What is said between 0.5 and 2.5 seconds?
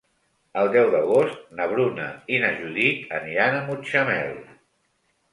El deu d'agost na Bruna i na